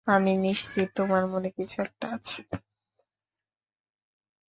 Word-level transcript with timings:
আমি 0.07 0.31
নিশ্চিত 0.39 0.87
তোমার 0.95 1.23
মনে 1.27 1.49
কিছু 1.51 1.75
একটা 1.81 2.05
আছে। 2.15 2.39